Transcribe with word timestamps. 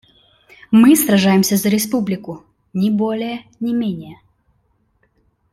Мы 0.71 0.95
сражаемся 0.95 1.57
за 1.57 1.69
республику, 1.69 2.43
ни 2.73 2.89
более, 2.89 3.41
ни 3.59 3.71
менее. 3.71 4.19